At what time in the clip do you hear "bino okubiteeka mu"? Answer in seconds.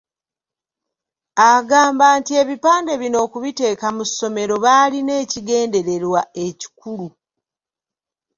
3.01-4.03